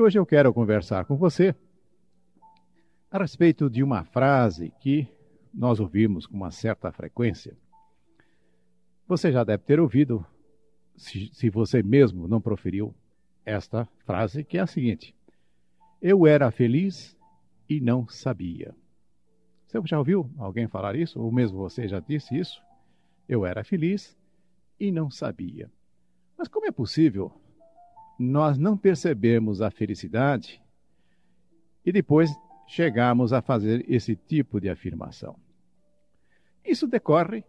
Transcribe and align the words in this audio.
Hoje 0.00 0.18
eu 0.18 0.24
quero 0.24 0.50
conversar 0.54 1.04
com 1.04 1.14
você 1.14 1.54
a 3.10 3.18
respeito 3.18 3.68
de 3.68 3.82
uma 3.82 4.02
frase 4.02 4.72
que 4.80 5.06
nós 5.52 5.78
ouvimos 5.78 6.26
com 6.26 6.34
uma 6.34 6.50
certa 6.50 6.90
frequência. 6.90 7.54
Você 9.06 9.30
já 9.30 9.44
deve 9.44 9.62
ter 9.62 9.78
ouvido, 9.78 10.24
se, 10.96 11.28
se 11.34 11.50
você 11.50 11.82
mesmo 11.82 12.26
não 12.26 12.40
proferiu 12.40 12.94
esta 13.44 13.86
frase, 14.06 14.42
que 14.42 14.56
é 14.56 14.62
a 14.62 14.66
seguinte: 14.66 15.14
Eu 16.00 16.26
era 16.26 16.50
feliz 16.50 17.14
e 17.68 17.78
não 17.78 18.08
sabia. 18.08 18.74
Você 19.66 19.78
já 19.84 19.98
ouviu 19.98 20.30
alguém 20.38 20.66
falar 20.66 20.96
isso? 20.96 21.20
Ou 21.20 21.30
mesmo 21.30 21.58
você 21.58 21.86
já 21.86 22.00
disse 22.00 22.38
isso? 22.38 22.62
Eu 23.28 23.44
era 23.44 23.62
feliz 23.62 24.16
e 24.78 24.90
não 24.90 25.10
sabia. 25.10 25.70
Mas 26.38 26.48
como 26.48 26.64
é 26.64 26.72
possível 26.72 27.30
nós 28.22 28.58
não 28.58 28.76
percebermos 28.76 29.62
a 29.62 29.70
felicidade 29.70 30.62
e 31.84 31.90
depois 31.90 32.30
chegarmos 32.66 33.32
a 33.32 33.40
fazer 33.40 33.84
esse 33.88 34.14
tipo 34.14 34.60
de 34.60 34.68
afirmação? 34.68 35.36
Isso 36.64 36.86
decorre 36.86 37.42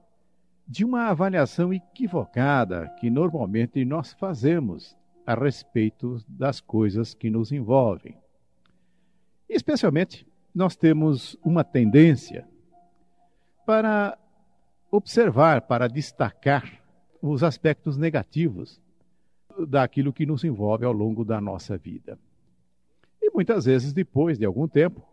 de 0.67 0.85
uma 0.85 1.07
avaliação 1.07 1.73
equivocada 1.73 2.87
que 2.99 3.09
normalmente 3.09 3.83
nós 3.83 4.13
fazemos 4.13 4.97
a 5.25 5.35
respeito 5.35 6.23
das 6.27 6.61
coisas 6.61 7.13
que 7.13 7.29
nos 7.29 7.51
envolvem. 7.51 8.17
Especialmente, 9.49 10.25
nós 10.55 10.75
temos 10.75 11.37
uma 11.43 11.63
tendência 11.63 12.47
para 13.65 14.17
observar, 14.89 15.61
para 15.61 15.87
destacar 15.87 16.81
os 17.21 17.43
aspectos 17.43 17.97
negativos 17.97 18.80
daquilo 19.65 20.13
que 20.13 20.25
nos 20.25 20.43
envolve 20.43 20.85
ao 20.85 20.93
longo 20.93 21.23
da 21.23 21.39
nossa 21.39 21.77
vida. 21.77 22.17
E 23.21 23.29
muitas 23.31 23.65
vezes, 23.65 23.93
depois 23.93 24.37
de 24.37 24.45
algum 24.45 24.67
tempo, 24.67 25.03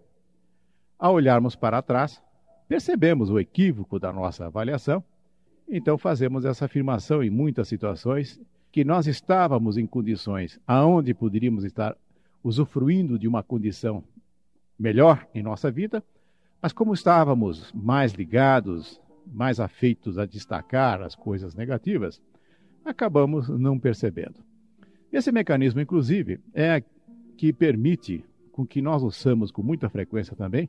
ao 0.99 1.15
olharmos 1.15 1.55
para 1.55 1.83
trás, 1.83 2.23
percebemos 2.69 3.31
o 3.31 3.39
equívoco 3.39 3.99
da 3.99 4.13
nossa 4.13 4.47
avaliação, 4.47 5.03
então 5.69 5.99
fazemos 5.99 6.45
essa 6.45 6.65
afirmação 6.65 7.23
em 7.23 7.31
muitas 7.31 7.69
situações 7.69 8.41
que 8.73 8.85
nós 8.85 9.07
estávamos 9.07 9.77
em 9.77 9.87
condições 9.87 10.61
aonde 10.67 11.15
poderíamos 11.15 11.65
estar 11.65 11.97
usufruindo 12.43 13.19
de 13.19 13.29
uma 13.29 13.43
condição 13.43 14.03
melhor 14.79 15.27
em 15.35 15.43
nossa 15.43 15.71
vida, 15.71 16.03
mas 16.61 16.73
como 16.73 16.95
estávamos 16.95 17.73
mais 17.73 18.13
ligados, 18.13 19.01
mais 19.27 19.61
afeitos 19.61 20.19
a 20.19 20.25
destacar 20.25 21.03
as 21.03 21.15
coisas 21.15 21.55
negativas, 21.55 22.21
acabamos 22.89 23.49
não 23.49 23.79
percebendo. 23.79 24.37
Esse 25.13 25.33
mecanismo, 25.33 25.81
inclusive, 25.81 26.41
é 26.53 26.83
que 27.37 27.53
permite 27.53 28.25
com 28.53 28.67
que 28.67 28.83
nós 28.83 29.03
usamos 29.03 29.51
com 29.51 29.63
muita 29.63 29.89
frequência 29.89 30.37
também 30.37 30.69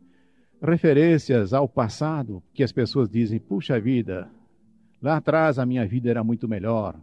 referências 0.62 1.54
ao 1.54 1.68
passado, 1.68 2.44
que 2.54 2.64
as 2.64 2.72
pessoas 2.72 3.10
dizem: 3.10 3.40
puxa 3.40 3.80
vida, 3.80 4.30
lá 5.02 5.18
atrás 5.18 5.58
a 5.58 5.66
minha 5.66 5.86
vida 5.88 6.10
era 6.10 6.24
muito 6.24 6.48
melhor, 6.48 6.96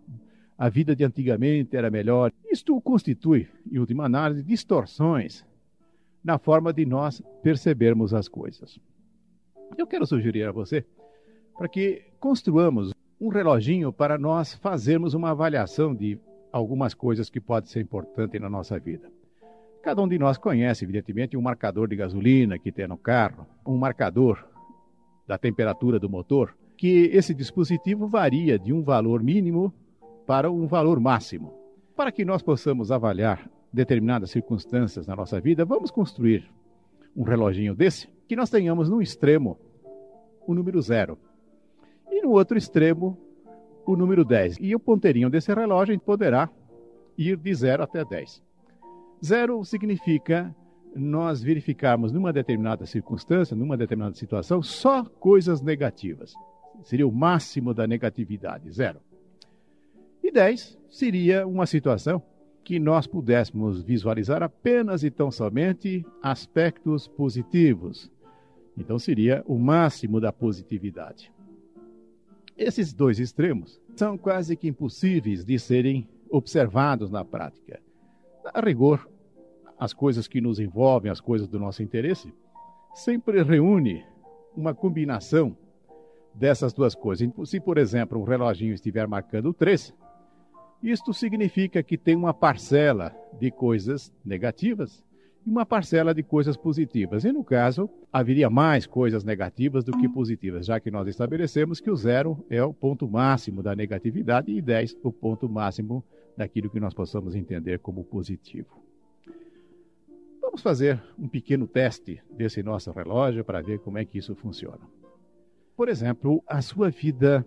a 0.57 0.69
vida 0.69 0.95
de 0.95 1.05
antigamente 1.05 1.77
era 1.77 1.91
melhor. 1.91 2.33
Isto 2.51 2.81
constitui, 2.81 3.49
em 3.71 3.79
última 3.79 4.05
análise, 4.05 4.43
distorções 4.43 5.45
na 6.23 6.39
forma 6.39 6.73
de 6.73 6.85
nós 6.85 7.23
percebermos 7.43 8.13
as 8.13 8.29
coisas. 8.29 8.79
Eu 9.77 9.87
quero 9.87 10.07
sugerir 10.07 10.45
a 10.45 10.53
você 10.53 10.85
para 11.57 11.69
que 11.69 12.03
construamos 12.21 12.93
um 13.21 13.29
reloginho 13.29 13.93
para 13.93 14.19
nós 14.19 14.55
fazermos 14.55 15.15
uma 15.15 15.31
avaliação 15.31 15.95
de 15.95 16.19
algumas 16.53 16.95
coisas 16.95 17.31
que 17.31 17.41
podem 17.41 17.69
ser 17.69 17.81
importantes 17.81 18.41
na 18.41 18.49
nossa 18.49 18.79
vida. 18.79 19.11
Cada 19.83 20.03
um 20.03 20.09
de 20.09 20.19
nós 20.19 20.37
conhece, 20.37 20.85
evidentemente, 20.85 21.37
um 21.37 21.43
marcador 21.43 21.89
de 21.89 21.97
gasolina 21.97 22.59
que 22.59 22.73
tem 22.73 22.87
no 22.87 22.99
carro, 22.99 23.47
um 23.67 23.77
marcador 23.77 24.45
da 25.27 25.39
temperatura 25.39 25.99
do 25.99 26.11
motor, 26.11 26.57
que 26.77 27.11
esse 27.13 27.35
dispositivo 27.35 28.07
varia 28.07 28.59
de 28.59 28.73
um 28.73 28.83
valor 28.83 29.23
mínimo 29.23 29.73
para 30.27 30.51
um 30.51 30.67
valor 30.67 31.01
máximo. 31.01 31.55
Para 31.95 32.13
que 32.13 32.25
nós 32.25 32.43
possamos 32.43 32.93
avaliar 32.93 33.49
determinadas 33.73 34.31
circunstâncias 34.31 35.07
na 35.07 35.17
nossa 35.17 35.41
vida, 35.41 35.65
vamos 35.65 35.91
construir 35.91 36.51
um 37.17 37.23
reloginho 37.23 37.75
desse 37.75 38.09
que 38.29 38.37
nós 38.37 38.51
tenhamos 38.51 38.91
no 38.91 39.01
extremo 39.01 39.59
o 40.47 40.55
número 40.55 40.81
zero 40.83 41.19
no 42.27 42.33
outro 42.33 42.59
extremo 42.59 43.17
o 43.87 43.95
número 43.95 44.25
10. 44.25 44.57
E 44.61 44.75
o 44.75 44.81
ponteirinho 44.81 45.31
desse 45.31 45.55
relógio 45.55 45.99
poderá 46.01 46.51
ir 47.17 47.37
de 47.37 47.55
0 47.55 47.85
até 47.85 48.05
10. 48.05 48.43
Zero 49.25 49.65
significa 49.65 50.55
nós 50.95 51.41
verificarmos 51.41 52.11
numa 52.11 52.33
determinada 52.33 52.85
circunstância, 52.85 53.57
numa 53.57 53.77
determinada 53.77 54.17
situação, 54.17 54.61
só 54.61 55.05
coisas 55.05 55.61
negativas. 55.61 56.35
Seria 56.83 57.07
o 57.07 57.13
máximo 57.13 57.73
da 57.73 57.87
negatividade, 57.87 58.71
zero. 58.73 59.01
E 60.23 60.33
10 60.33 60.77
seria 60.91 61.47
uma 61.47 61.65
situação 61.65 62.21
que 62.65 62.81
nós 62.81 63.07
pudéssemos 63.07 63.83
visualizar 63.83 64.43
apenas 64.43 65.05
e 65.05 65.11
tão 65.11 65.31
somente 65.31 66.05
aspectos 66.21 67.07
positivos. 67.07 68.11
Então 68.77 68.99
seria 68.99 69.45
o 69.47 69.57
máximo 69.57 70.21
da 70.21 70.33
positividade. 70.33 71.36
Esses 72.57 72.93
dois 72.93 73.19
extremos 73.21 73.79
são 73.95 74.17
quase 74.17 74.57
que 74.57 74.69
impossíveis 74.69 75.45
de 75.45 75.59
serem 75.59 76.09
observados 76.31 77.11
na 77.11 77.25
prática. 77.25 77.81
A 78.55 78.61
rigor, 78.61 79.09
as 79.79 79.93
coisas 79.93 80.27
que 80.27 80.41
nos 80.41 80.59
envolvem, 80.59 81.11
as 81.11 81.21
coisas 81.21 81.47
do 81.49 81.59
nosso 81.59 81.83
interesse, 81.83 82.33
sempre 82.95 83.43
reúne 83.43 84.03
uma 84.57 84.75
combinação 84.75 85.57
dessas 86.35 86.73
duas 86.73 86.95
coisas. 86.95 87.29
Se, 87.45 87.61
por 87.61 87.77
exemplo, 87.77 88.19
um 88.19 88.25
reloginho 88.25 88.73
estiver 88.73 89.07
marcando 89.07 89.53
3, 89.53 89.95
isto 90.83 91.13
significa 91.13 91.83
que 91.83 91.99
tem 91.99 92.17
uma 92.17 92.33
parcela 92.33 93.15
de 93.39 93.51
coisas 93.51 94.13
negativas 94.25 95.05
e 95.47 95.51
uma 95.51 95.65
parcela 95.65 96.13
de 96.13 96.23
coisas 96.23 96.57
positivas. 96.57 97.25
E 97.25 97.33
no 97.33 97.45
caso, 97.45 97.89
haveria 98.13 98.51
mais 98.51 98.87
coisas 98.87 99.23
negativas 99.23 99.85
do 99.85 99.97
que 99.97 100.09
positivas, 100.09 100.67
já 100.67 100.81
que 100.81 100.91
nós 100.91 101.07
estabelecemos 101.07 101.81
que 101.81 101.91
o 101.91 101.97
zero 101.97 102.45
é 102.51 102.63
o 102.63 102.75
ponto 102.75 103.09
máximo 103.09 103.63
da 103.63 103.75
negatividade 103.75 104.51
e 104.51 104.61
10 104.61 104.97
o 105.03 105.13
ponto 105.13 105.49
máximo 105.49 106.05
daquilo 106.37 106.69
que 106.69 106.81
nós 106.81 106.93
possamos 106.93 107.35
entender 107.35 107.79
como 107.79 108.05
positivo. 108.05 108.85
Vamos 110.43 110.63
fazer 110.63 111.03
um 111.19 111.29
pequeno 111.29 111.67
teste 111.67 112.21
desse 112.31 112.63
nosso 112.63 112.91
relógio 112.91 113.45
para 113.45 113.63
ver 113.63 113.79
como 113.81 113.99
é 113.99 114.05
que 114.05 114.19
isso 114.19 114.35
funciona. 114.35 114.81
Por 115.77 115.89
exemplo, 115.89 116.43
a 116.47 116.63
sua 116.63 116.91
vida 116.91 117.47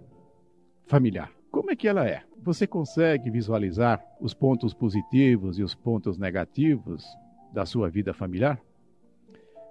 familiar. 0.85 1.31
Como 1.51 1.71
é 1.71 1.75
que 1.75 1.87
ela 1.87 2.07
é? 2.07 2.23
Você 2.43 2.67
consegue 2.67 3.29
visualizar 3.31 4.03
os 4.21 4.33
pontos 4.33 4.73
positivos 4.73 5.57
e 5.57 5.63
os 5.63 5.73
pontos 5.73 6.17
negativos 6.17 7.03
da 7.53 7.65
sua 7.65 7.89
vida 7.89 8.13
familiar? 8.13 8.59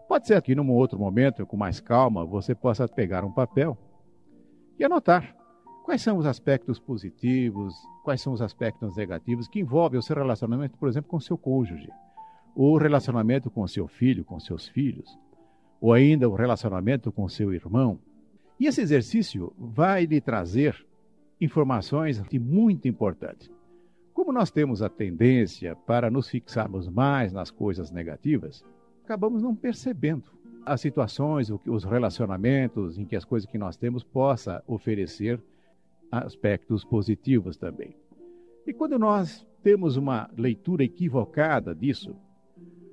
Pode 0.08 0.26
ser 0.26 0.40
que 0.40 0.54
num 0.54 0.70
outro 0.70 0.98
momento, 0.98 1.46
com 1.46 1.56
mais 1.56 1.80
calma, 1.80 2.24
você 2.24 2.54
possa 2.54 2.88
pegar 2.88 3.24
um 3.24 3.30
papel 3.30 3.76
e 4.78 4.84
anotar 4.84 5.36
quais 5.84 6.00
são 6.00 6.16
os 6.16 6.26
aspectos 6.26 6.78
positivos, 6.78 7.74
quais 8.04 8.20
são 8.20 8.32
os 8.32 8.40
aspectos 8.40 8.96
negativos 8.96 9.48
que 9.48 9.60
envolvem 9.60 9.98
o 9.98 10.02
seu 10.02 10.16
relacionamento, 10.16 10.78
por 10.78 10.88
exemplo, 10.88 11.10
com 11.10 11.20
seu 11.20 11.36
cônjuge, 11.36 11.90
ou 12.54 12.74
o 12.74 12.78
relacionamento 12.78 13.50
com 13.50 13.66
seu 13.66 13.86
filho, 13.86 14.24
com 14.24 14.40
seus 14.40 14.66
filhos, 14.66 15.18
ou 15.80 15.92
ainda 15.92 16.28
o 16.28 16.34
relacionamento 16.34 17.12
com 17.12 17.28
seu 17.28 17.52
irmão. 17.52 17.98
E 18.58 18.66
esse 18.66 18.80
exercício 18.80 19.52
vai 19.58 20.04
lhe 20.04 20.20
trazer 20.20 20.86
informações 21.40 22.22
muito 22.40 22.88
importantes. 22.88 23.50
Como 24.28 24.38
nós 24.38 24.50
temos 24.50 24.82
a 24.82 24.90
tendência 24.90 25.74
para 25.74 26.10
nos 26.10 26.28
fixarmos 26.28 26.86
mais 26.86 27.32
nas 27.32 27.50
coisas 27.50 27.90
negativas, 27.90 28.62
acabamos 29.02 29.42
não 29.42 29.54
percebendo 29.54 30.30
as 30.66 30.82
situações, 30.82 31.50
os 31.66 31.82
relacionamentos 31.82 32.98
em 32.98 33.06
que 33.06 33.16
as 33.16 33.24
coisas 33.24 33.50
que 33.50 33.56
nós 33.56 33.74
temos 33.74 34.04
possa 34.04 34.62
oferecer 34.66 35.40
aspectos 36.12 36.84
positivos 36.84 37.56
também. 37.56 37.96
E 38.66 38.74
quando 38.74 38.98
nós 38.98 39.46
temos 39.62 39.96
uma 39.96 40.28
leitura 40.36 40.84
equivocada 40.84 41.74
disso, 41.74 42.14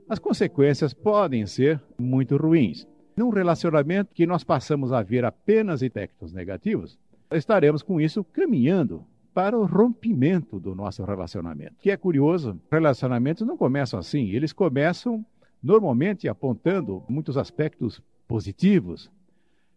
as 0.07 0.19
consequências 0.19 0.93
podem 0.93 1.45
ser 1.45 1.83
muito 1.99 2.37
ruins. 2.37 2.87
Num 3.13 3.27
relacionamento 3.27 4.13
que 4.13 4.25
nós 4.25 4.45
passamos 4.45 4.93
a 4.93 5.03
ver 5.03 5.25
apenas 5.25 5.83
aspectos 5.83 6.31
negativos, 6.31 6.97
estaremos 7.29 7.83
com 7.83 7.99
isso 7.99 8.23
caminhando 8.23 9.05
para 9.35 9.59
o 9.59 9.65
rompimento 9.65 10.61
do 10.61 10.73
nosso 10.73 11.03
relacionamento. 11.03 11.75
Que 11.81 11.91
é 11.91 11.97
curioso, 11.97 12.57
relacionamentos 12.71 13.45
não 13.45 13.57
começam 13.57 13.99
assim, 13.99 14.29
eles 14.29 14.53
começam 14.53 15.25
normalmente 15.61 16.29
apontando 16.29 17.03
muitos 17.09 17.37
aspectos 17.37 18.01
positivos, 18.29 19.11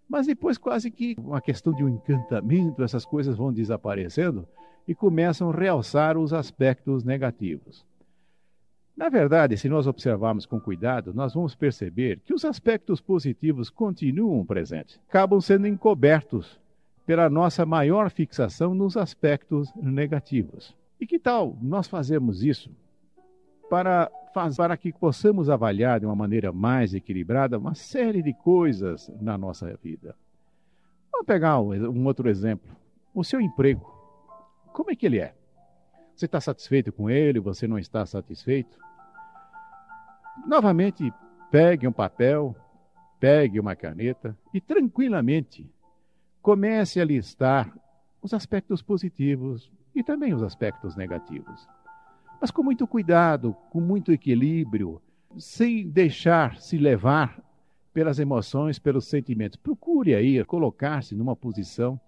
mas 0.08 0.28
depois 0.28 0.56
quase 0.56 0.92
que 0.92 1.16
uma 1.18 1.40
questão 1.40 1.72
de 1.72 1.82
um 1.82 1.88
encantamento, 1.88 2.84
essas 2.84 3.04
coisas 3.04 3.36
vão 3.36 3.52
desaparecendo 3.52 4.46
e 4.86 4.94
começam 4.94 5.50
a 5.50 5.54
realçar 5.54 6.16
os 6.16 6.32
aspectos 6.32 7.02
negativos. 7.02 7.84
Na 8.96 9.08
verdade, 9.08 9.56
se 9.56 9.68
nós 9.68 9.88
observarmos 9.88 10.46
com 10.46 10.60
cuidado, 10.60 11.12
nós 11.12 11.34
vamos 11.34 11.56
perceber 11.56 12.20
que 12.24 12.32
os 12.32 12.44
aspectos 12.44 13.00
positivos 13.00 13.70
continuam 13.70 14.46
presentes, 14.46 15.00
acabam 15.08 15.40
sendo 15.40 15.66
encobertos 15.66 16.60
pela 17.08 17.30
nossa 17.30 17.64
maior 17.64 18.10
fixação 18.10 18.74
nos 18.74 18.94
aspectos 18.94 19.74
negativos. 19.76 20.76
E 21.00 21.06
que 21.06 21.18
tal 21.18 21.56
nós 21.62 21.88
fazermos 21.88 22.44
isso 22.44 22.70
para, 23.70 24.10
para 24.54 24.76
que 24.76 24.92
possamos 24.92 25.48
avaliar 25.48 26.00
de 26.00 26.04
uma 26.04 26.14
maneira 26.14 26.52
mais 26.52 26.92
equilibrada 26.92 27.56
uma 27.56 27.74
série 27.74 28.22
de 28.22 28.34
coisas 28.34 29.10
na 29.22 29.38
nossa 29.38 29.74
vida? 29.82 30.14
Vamos 31.10 31.26
pegar 31.26 31.58
um 31.58 32.04
outro 32.04 32.28
exemplo. 32.28 32.76
O 33.14 33.24
seu 33.24 33.40
emprego. 33.40 33.90
Como 34.74 34.90
é 34.90 34.94
que 34.94 35.06
ele 35.06 35.18
é? 35.18 35.34
Você 36.14 36.26
está 36.26 36.42
satisfeito 36.42 36.92
com 36.92 37.08
ele? 37.08 37.40
Você 37.40 37.66
não 37.66 37.78
está 37.78 38.04
satisfeito? 38.04 38.78
Novamente, 40.46 41.10
pegue 41.50 41.88
um 41.88 41.92
papel, 41.92 42.54
pegue 43.18 43.58
uma 43.58 43.74
caneta 43.74 44.36
e 44.52 44.60
tranquilamente 44.60 45.66
comece 46.42 47.00
a 47.00 47.04
listar 47.04 47.72
os 48.22 48.34
aspectos 48.34 48.82
positivos 48.82 49.70
e 49.94 50.02
também 50.02 50.34
os 50.34 50.42
aspectos 50.42 50.96
negativos. 50.96 51.68
Mas 52.40 52.50
com 52.50 52.62
muito 52.62 52.86
cuidado, 52.86 53.54
com 53.70 53.80
muito 53.80 54.12
equilíbrio, 54.12 55.00
sem 55.36 55.88
deixar 55.88 56.56
se 56.56 56.78
levar 56.78 57.42
pelas 57.92 58.18
emoções, 58.18 58.78
pelos 58.78 59.06
sentimentos. 59.06 59.56
Procure 59.56 60.14
aí 60.14 60.44
colocar-se 60.44 61.14
numa 61.14 61.34
posição 61.34 62.00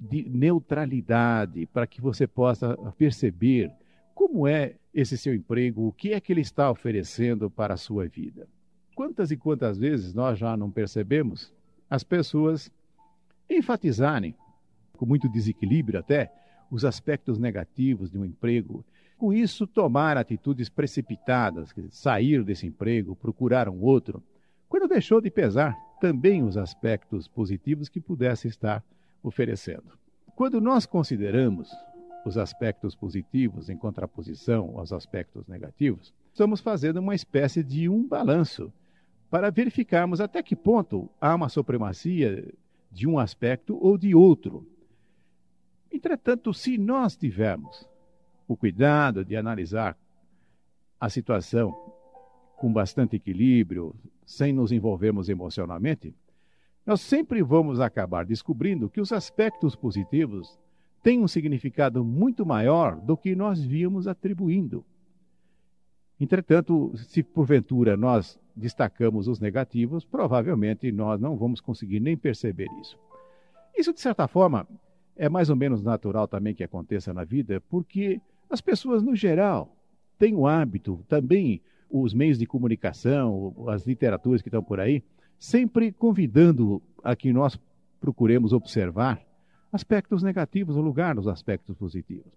de 0.00 0.28
neutralidade 0.28 1.66
para 1.66 1.86
que 1.86 2.00
você 2.00 2.26
possa 2.26 2.76
perceber 2.96 3.70
como 4.14 4.48
é 4.48 4.74
esse 4.92 5.16
seu 5.16 5.34
emprego, 5.34 5.86
o 5.86 5.92
que 5.92 6.12
é 6.12 6.20
que 6.20 6.32
ele 6.32 6.40
está 6.40 6.70
oferecendo 6.70 7.50
para 7.50 7.74
a 7.74 7.76
sua 7.76 8.08
vida. 8.08 8.48
Quantas 8.94 9.30
e 9.30 9.36
quantas 9.36 9.78
vezes 9.78 10.12
nós 10.12 10.38
já 10.38 10.56
não 10.56 10.70
percebemos 10.70 11.52
as 11.88 12.02
pessoas 12.02 12.70
enfatizarem, 13.56 14.34
com 14.96 15.06
muito 15.06 15.28
desequilíbrio 15.28 15.98
até, 15.98 16.32
os 16.70 16.84
aspectos 16.84 17.38
negativos 17.38 18.10
de 18.10 18.18
um 18.18 18.24
emprego. 18.24 18.84
Com 19.18 19.32
isso, 19.32 19.66
tomar 19.66 20.16
atitudes 20.16 20.68
precipitadas, 20.68 21.74
sair 21.90 22.42
desse 22.42 22.66
emprego, 22.66 23.14
procurar 23.14 23.68
um 23.68 23.80
outro, 23.82 24.22
quando 24.68 24.88
deixou 24.88 25.20
de 25.20 25.30
pesar 25.30 25.76
também 26.00 26.42
os 26.42 26.56
aspectos 26.56 27.28
positivos 27.28 27.88
que 27.88 28.00
pudesse 28.00 28.48
estar 28.48 28.82
oferecendo. 29.22 29.92
Quando 30.34 30.60
nós 30.60 30.86
consideramos 30.86 31.70
os 32.24 32.38
aspectos 32.38 32.94
positivos 32.94 33.68
em 33.68 33.76
contraposição 33.76 34.78
aos 34.78 34.92
aspectos 34.92 35.46
negativos, 35.46 36.12
estamos 36.32 36.60
fazendo 36.60 36.98
uma 36.98 37.14
espécie 37.14 37.62
de 37.62 37.88
um 37.88 38.06
balanço 38.06 38.72
para 39.30 39.50
verificarmos 39.50 40.20
até 40.20 40.42
que 40.42 40.56
ponto 40.56 41.08
há 41.20 41.34
uma 41.34 41.48
supremacia 41.48 42.52
de 42.92 43.08
um 43.08 43.18
aspecto 43.18 43.76
ou 43.80 43.96
de 43.96 44.14
outro. 44.14 44.66
Entretanto, 45.90 46.52
se 46.52 46.76
nós 46.76 47.16
tivermos 47.16 47.88
o 48.46 48.56
cuidado 48.56 49.24
de 49.24 49.34
analisar 49.34 49.96
a 51.00 51.08
situação 51.08 51.74
com 52.56 52.72
bastante 52.72 53.16
equilíbrio, 53.16 53.94
sem 54.24 54.52
nos 54.52 54.70
envolvermos 54.70 55.28
emocionalmente, 55.28 56.14
nós 56.86 57.00
sempre 57.00 57.42
vamos 57.42 57.80
acabar 57.80 58.24
descobrindo 58.24 58.88
que 58.88 59.00
os 59.00 59.12
aspectos 59.12 59.74
positivos 59.74 60.58
têm 61.02 61.20
um 61.20 61.28
significado 61.28 62.04
muito 62.04 62.44
maior 62.46 63.00
do 63.00 63.16
que 63.16 63.34
nós 63.34 63.62
víamos 63.62 64.06
atribuindo. 64.06 64.84
Entretanto, 66.20 66.92
se 66.96 67.22
porventura 67.22 67.96
nós 67.96 68.38
destacamos 68.56 69.28
os 69.28 69.40
negativos, 69.40 70.04
provavelmente 70.04 70.90
nós 70.92 71.20
não 71.20 71.36
vamos 71.36 71.60
conseguir 71.60 72.00
nem 72.00 72.16
perceber 72.16 72.68
isso. 72.80 72.98
Isso, 73.76 73.92
de 73.92 74.00
certa 74.00 74.28
forma, 74.28 74.66
é 75.16 75.28
mais 75.28 75.50
ou 75.50 75.56
menos 75.56 75.82
natural 75.82 76.28
também 76.28 76.54
que 76.54 76.64
aconteça 76.64 77.12
na 77.12 77.24
vida, 77.24 77.60
porque 77.68 78.20
as 78.50 78.60
pessoas, 78.60 79.02
no 79.02 79.16
geral, 79.16 79.74
têm 80.18 80.34
o 80.34 80.46
hábito, 80.46 81.04
também 81.08 81.60
os 81.90 82.14
meios 82.14 82.38
de 82.38 82.46
comunicação, 82.46 83.54
as 83.68 83.86
literaturas 83.86 84.40
que 84.40 84.48
estão 84.48 84.62
por 84.62 84.80
aí, 84.80 85.02
sempre 85.38 85.92
convidando 85.92 86.82
a 87.02 87.16
que 87.16 87.32
nós 87.32 87.58
procuremos 88.00 88.52
observar 88.52 89.20
aspectos 89.72 90.22
negativos 90.22 90.76
no 90.76 90.82
lugar 90.82 91.14
dos 91.14 91.26
aspectos 91.26 91.76
positivos. 91.76 92.32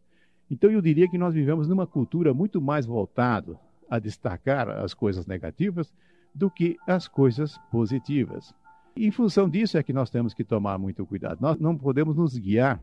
Então 0.50 0.70
eu 0.72 0.82
diria 0.82 1.10
que 1.10 1.18
nós 1.18 1.34
vivemos 1.34 1.68
numa 1.68 1.88
cultura 1.88 2.34
muito 2.34 2.62
mais 2.62 2.86
voltada 2.86 3.60
a 3.90 4.00
destacar 4.00 4.70
as 4.70 4.94
coisas 4.94 5.26
negativas 5.26 5.94
do 6.34 6.50
que 6.50 6.78
as 6.88 7.08
coisas 7.08 7.58
positivas. 7.72 8.54
Em 8.96 9.12
função 9.12 9.50
disso 9.50 9.78
é 9.78 9.84
que 9.84 9.94
nós 9.94 10.10
temos 10.10 10.34
que 10.34 10.44
tomar 10.44 10.78
muito 10.78 11.06
cuidado. 11.06 11.40
Nós 11.42 11.60
não 11.60 11.78
podemos 11.78 12.16
nos 12.16 12.38
guiar 12.38 12.82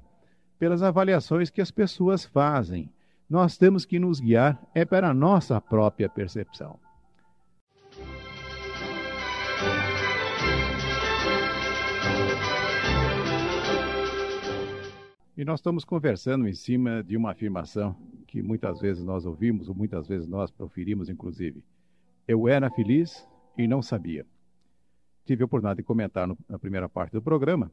pelas 0.58 0.82
avaliações 0.82 1.50
que 1.50 1.60
as 1.60 1.70
pessoas 1.70 2.24
fazem. 2.24 2.90
Nós 3.28 3.56
temos 3.56 3.84
que 3.84 3.98
nos 3.98 4.20
guiar 4.20 4.62
é 4.74 4.84
para 4.84 5.08
a 5.08 5.14
nossa 5.14 5.60
própria 5.60 6.08
percepção. 6.08 6.78
E 15.34 15.46
nós 15.46 15.60
estamos 15.60 15.82
conversando 15.82 16.46
em 16.46 16.52
cima 16.52 17.02
de 17.02 17.16
uma 17.16 17.30
afirmação 17.30 17.96
que 18.26 18.42
muitas 18.42 18.80
vezes 18.80 19.02
nós 19.02 19.24
ouvimos, 19.24 19.66
ou 19.66 19.74
muitas 19.74 20.06
vezes 20.06 20.28
nós 20.28 20.50
proferimos, 20.50 21.08
inclusive. 21.08 21.64
Eu 22.28 22.46
era 22.46 22.70
feliz 22.70 23.26
e 23.56 23.66
não 23.66 23.80
sabia. 23.80 24.26
Tive 25.24 25.42
a 25.42 25.46
oportunidade 25.46 25.78
de 25.78 25.84
comentar 25.84 26.26
no, 26.28 26.36
na 26.46 26.58
primeira 26.58 26.86
parte 26.88 27.12
do 27.12 27.22
programa 27.22 27.72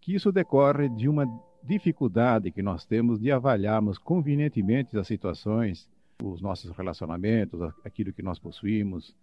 que 0.00 0.14
isso 0.14 0.32
decorre 0.32 0.88
de 0.88 1.08
uma 1.08 1.26
dificuldade 1.62 2.50
que 2.50 2.62
nós 2.62 2.86
temos 2.86 3.20
de 3.20 3.30
avaliarmos 3.30 3.98
convenientemente 3.98 4.96
as 4.96 5.06
situações, 5.06 5.88
os 6.22 6.40
nossos 6.40 6.70
relacionamentos, 6.70 7.60
aquilo 7.84 8.12
que 8.12 8.22
nós 8.22 8.38
possuímos 8.38 9.14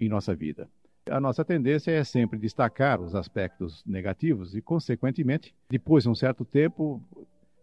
em 0.00 0.08
nossa 0.08 0.34
vida. 0.34 0.68
A 1.10 1.20
nossa 1.20 1.44
tendência 1.44 1.90
é 1.90 2.04
sempre 2.04 2.38
destacar 2.38 3.00
os 3.00 3.14
aspectos 3.14 3.82
negativos 3.86 4.54
e, 4.54 4.60
consequentemente, 4.60 5.54
depois 5.70 6.04
de 6.04 6.10
um 6.10 6.14
certo 6.14 6.44
tempo, 6.44 7.02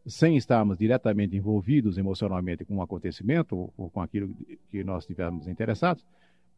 sem 0.05 0.35
estarmos 0.35 0.77
diretamente 0.77 1.35
envolvidos 1.35 1.97
emocionalmente 1.97 2.65
com 2.65 2.75
um 2.75 2.81
acontecimento 2.81 3.71
ou 3.77 3.89
com 3.89 4.01
aquilo 4.01 4.33
que 4.69 4.83
nós 4.83 5.03
estivermos 5.03 5.47
interessados, 5.47 6.05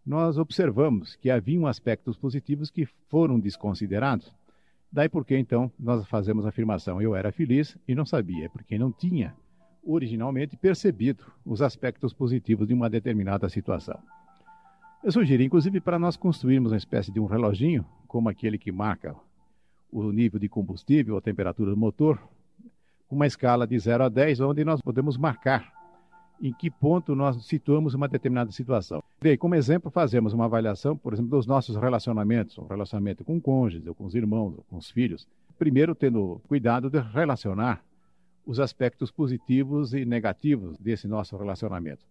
nós 0.05 0.37
observamos 0.37 1.15
que 1.15 1.29
haviam 1.29 1.67
aspectos 1.67 2.17
positivos 2.17 2.71
que 2.71 2.85
foram 3.09 3.39
desconsiderados. 3.39 4.33
Daí 4.91 5.09
porque 5.09 5.37
então 5.37 5.71
nós 5.77 6.07
fazemos 6.07 6.45
a 6.45 6.49
afirmação: 6.49 7.01
eu 7.01 7.15
era 7.15 7.31
feliz 7.31 7.77
e 7.87 7.93
não 7.93 8.05
sabia, 8.05 8.45
é 8.45 8.49
porque 8.49 8.77
não 8.77 8.91
tinha 8.91 9.35
originalmente 9.83 10.55
percebido 10.55 11.25
os 11.45 11.61
aspectos 11.61 12.13
positivos 12.13 12.67
de 12.67 12.73
uma 12.73 12.89
determinada 12.89 13.49
situação. 13.49 13.99
Eu 15.03 15.11
sugiro, 15.11 15.43
inclusive, 15.43 15.79
para 15.79 15.99
nós 15.99 16.17
construirmos 16.17 16.71
uma 16.71 16.77
espécie 16.77 17.11
de 17.11 17.19
um 17.19 17.25
reloginho, 17.25 17.85
como 18.07 18.29
aquele 18.29 18.57
que 18.57 18.71
marca 18.71 19.15
o 19.91 20.11
nível 20.11 20.39
de 20.39 20.49
combustível, 20.49 21.17
a 21.17 21.21
temperatura 21.21 21.71
do 21.71 21.77
motor, 21.77 22.19
com 23.07 23.15
uma 23.15 23.27
escala 23.27 23.65
de 23.65 23.77
0 23.79 24.05
a 24.05 24.09
10, 24.09 24.41
onde 24.41 24.65
nós 24.65 24.81
podemos 24.81 25.17
marcar 25.17 25.71
em 26.41 26.53
que 26.53 26.69
ponto 26.69 27.15
nós 27.15 27.45
situamos 27.45 27.93
uma 27.93 28.07
determinada 28.07 28.51
situação. 28.51 29.03
E 29.23 29.37
como 29.37 29.55
exemplo, 29.55 29.89
fazemos 29.89 30.33
uma 30.33 30.45
avaliação, 30.45 30.95
por 30.95 31.13
exemplo, 31.13 31.31
dos 31.31 31.47
nossos 31.47 31.75
relacionamentos, 31.75 32.57
um 32.57 32.67
relacionamento 32.67 33.23
com 33.23 33.39
cônjuges, 33.39 33.87
ou 33.87 33.95
com 33.95 34.05
os 34.05 34.13
irmãos, 34.13 34.53
ou 34.57 34.65
com 34.69 34.77
os 34.77 34.89
filhos. 34.89 35.27
Primeiro, 35.57 35.95
tendo 35.95 36.41
cuidado 36.47 36.89
de 36.89 36.99
relacionar 36.99 37.83
os 38.45 38.59
aspectos 38.59 39.11
positivos 39.11 39.93
e 39.93 40.05
negativos 40.05 40.77
desse 40.77 41.07
nosso 41.07 41.35
relacionamento. 41.35 42.05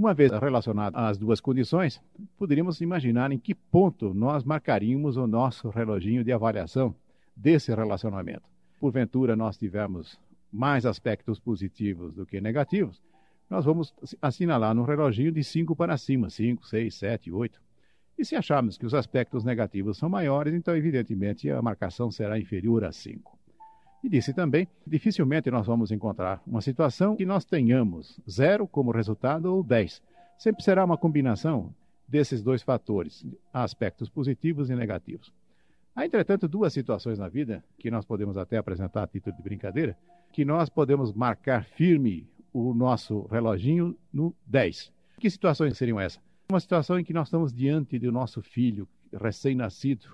Uma 0.00 0.14
vez 0.14 0.32
relacionado 0.32 0.96
às 0.96 1.18
duas 1.18 1.42
condições, 1.42 2.00
poderíamos 2.38 2.80
imaginar 2.80 3.32
em 3.32 3.38
que 3.38 3.54
ponto 3.54 4.14
nós 4.14 4.42
marcaríamos 4.42 5.18
o 5.18 5.26
nosso 5.26 5.68
reloginho 5.68 6.24
de 6.24 6.32
avaliação 6.32 6.94
desse 7.36 7.74
relacionamento. 7.74 8.48
Porventura, 8.80 9.36
nós 9.36 9.58
tivermos 9.58 10.18
mais 10.50 10.86
aspectos 10.86 11.38
positivos 11.38 12.14
do 12.14 12.24
que 12.24 12.40
negativos, 12.40 13.02
nós 13.50 13.66
vamos 13.66 13.92
assinalar 14.22 14.74
no 14.74 14.84
reloginho 14.84 15.32
de 15.32 15.44
5 15.44 15.76
para 15.76 15.98
cima, 15.98 16.30
5, 16.30 16.66
6, 16.66 16.94
7, 16.94 17.30
8. 17.30 17.60
E 18.16 18.24
se 18.24 18.34
acharmos 18.34 18.78
que 18.78 18.86
os 18.86 18.94
aspectos 18.94 19.44
negativos 19.44 19.98
são 19.98 20.08
maiores, 20.08 20.54
então, 20.54 20.74
evidentemente, 20.74 21.50
a 21.50 21.60
marcação 21.60 22.10
será 22.10 22.38
inferior 22.38 22.84
a 22.84 22.90
5. 22.90 23.38
E 24.02 24.08
disse 24.08 24.32
também, 24.32 24.66
dificilmente 24.86 25.50
nós 25.50 25.66
vamos 25.66 25.90
encontrar 25.90 26.42
uma 26.46 26.60
situação 26.60 27.16
que 27.16 27.26
nós 27.26 27.44
tenhamos 27.44 28.18
zero 28.28 28.66
como 28.66 28.90
resultado 28.90 29.54
ou 29.54 29.62
10. 29.62 30.02
Sempre 30.38 30.64
será 30.64 30.84
uma 30.84 30.96
combinação 30.96 31.74
desses 32.08 32.42
dois 32.42 32.62
fatores, 32.62 33.24
aspectos 33.52 34.08
positivos 34.08 34.70
e 34.70 34.74
negativos. 34.74 35.32
Há, 35.94 36.06
entretanto, 36.06 36.48
duas 36.48 36.72
situações 36.72 37.18
na 37.18 37.28
vida 37.28 37.62
que 37.78 37.90
nós 37.90 38.04
podemos 38.04 38.36
até 38.36 38.56
apresentar 38.56 39.02
a 39.02 39.06
título 39.06 39.36
de 39.36 39.42
brincadeira, 39.42 39.96
que 40.32 40.44
nós 40.44 40.68
podemos 40.68 41.12
marcar 41.12 41.64
firme 41.64 42.26
o 42.52 42.72
nosso 42.72 43.26
reloginho 43.30 43.96
no 44.12 44.34
10. 44.46 44.92
Que 45.18 45.28
situações 45.28 45.76
seriam 45.76 46.00
essas? 46.00 46.22
Uma 46.48 46.60
situação 46.60 46.98
em 46.98 47.04
que 47.04 47.12
nós 47.12 47.28
estamos 47.28 47.52
diante 47.52 47.98
do 47.98 48.10
nosso 48.10 48.40
filho 48.40 48.88
recém-nascido. 49.12 50.06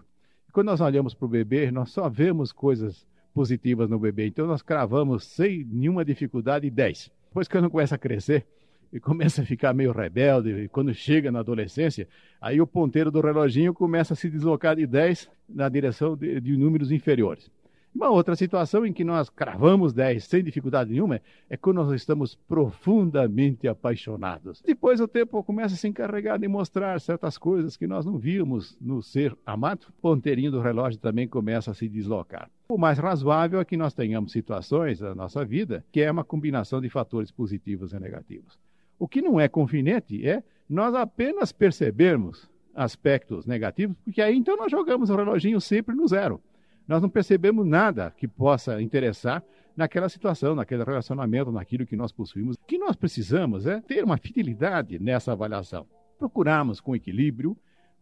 Quando 0.53 0.67
nós 0.67 0.81
olhamos 0.81 1.15
para 1.15 1.27
o 1.27 1.29
bebê, 1.29 1.71
nós 1.71 1.91
só 1.91 2.09
vemos 2.09 2.53
coisas 2.53 3.07
positivas 3.37 3.91
no 3.91 3.99
bebê. 3.99 4.27
Então 4.27 4.47
nós 4.47 4.63
cravamos 4.63 5.25
sem 5.25 5.63
nenhuma 5.63 6.03
dificuldade 6.03 6.71
10. 6.71 7.13
Depois, 7.29 7.47
quando 7.47 7.69
começa 7.69 7.95
a 7.95 7.99
crescer, 7.99 8.47
e 8.91 8.99
começa 8.99 9.43
a 9.43 9.45
ficar 9.45 9.75
meio 9.75 9.93
rebelde, 9.93 10.49
e 10.53 10.69
quando 10.69 10.95
chega 10.95 11.31
na 11.31 11.41
adolescência, 11.41 12.09
aí 12.41 12.63
o 12.63 12.67
ponteiro 12.67 13.11
do 13.11 13.21
reloginho 13.21 13.75
começa 13.75 14.15
a 14.15 14.17
se 14.17 14.31
deslocar 14.31 14.75
de 14.75 14.87
10 14.87 15.29
na 15.47 15.69
direção 15.69 16.17
de, 16.17 16.41
de 16.41 16.57
números 16.57 16.91
inferiores. 16.91 17.51
Uma 17.95 18.09
outra 18.09 18.35
situação 18.35 18.87
em 18.87 18.93
que 18.93 19.05
nós 19.05 19.29
cravamos 19.29 19.93
10 19.93 20.25
sem 20.25 20.43
dificuldade 20.43 20.91
nenhuma 20.91 21.21
é 21.51 21.59
quando 21.59 21.77
nós 21.77 21.93
estamos 21.93 22.37
profundamente 22.49 23.69
apaixonados. 23.69 24.63
Depois 24.65 24.99
o 24.99 25.09
tempo 25.09 25.45
começa 25.45 25.75
a 25.75 25.79
se 25.79 25.89
encarregar 25.89 26.39
de 26.39 26.49
mostrar 26.49 26.99
certas 27.03 27.37
coisas 27.37 27.77
que 27.77 27.87
nós 27.87 28.07
não 28.07 28.17
víamos 28.17 28.79
no 28.81 29.03
ser 29.03 29.37
amado. 29.45 29.89
O 29.91 30.01
ponteirinho 30.01 30.51
do 30.51 30.61
relógio 30.63 30.99
também 30.99 31.29
começa 31.29 31.71
a 31.71 31.75
se 31.75 31.87
deslocar. 31.87 32.51
O 32.69 32.77
mais 32.77 32.99
razoável 32.99 33.61
é 33.61 33.65
que 33.65 33.77
nós 33.77 33.95
tenhamos 33.95 34.33
situações 34.33 35.01
na 35.01 35.15
nossa 35.15 35.45
vida 35.45 35.85
que 35.93 36.01
é 36.01 36.11
uma 36.11 36.25
combinação 36.25 36.81
de 36.81 36.89
fatores 36.89 37.31
positivos 37.31 37.93
e 37.93 38.01
negativos. 38.01 38.59
O 38.99 39.07
que 39.07 39.23
não 39.23 39.39
é 39.39 39.47
conveniente 39.47 40.27
é 40.27 40.43
nós 40.69 40.93
apenas 40.95 41.53
percebermos 41.53 42.51
aspectos 42.75 43.47
negativos, 43.47 43.97
porque 44.05 44.21
aí 44.21 44.37
então 44.37 44.57
nós 44.57 44.71
jogamos 44.71 45.11
o 45.11 45.17
reloginho 45.17 45.61
sempre 45.61 45.95
no 45.95 46.09
zero. 46.09 46.43
Nós 46.89 47.01
não 47.01 47.09
percebemos 47.09 47.65
nada 47.65 48.13
que 48.17 48.27
possa 48.27 48.83
interessar 48.83 49.45
naquela 49.77 50.09
situação, 50.09 50.57
naquele 50.57 50.83
relacionamento, 50.83 51.53
naquilo 51.53 51.87
que 51.87 51.97
nós 51.97 52.11
possuímos. 52.11 52.57
O 52.57 52.67
que 52.67 52.79
nós 52.79 52.97
precisamos 52.97 53.67
é 53.67 53.81
ter 53.81 54.03
uma 54.03 54.17
fidelidade 54.17 54.99
nessa 54.99 55.33
avaliação. 55.33 55.87
Procurarmos 56.19 56.81
com 56.81 56.97
equilíbrio 56.97 57.57